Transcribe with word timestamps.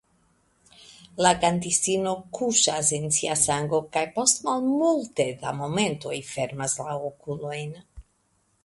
La 1.25 1.33
kantistino 1.43 2.13
kuŝas 2.37 2.89
en 2.99 3.05
sia 3.19 3.37
sango 3.43 3.83
kaj 3.99 4.03
post 4.17 4.43
malmulte 4.49 5.29
da 5.45 5.55
momentoj 5.63 6.19
fermas 6.33 6.79
la 6.89 6.99
okulojn. 7.13 7.81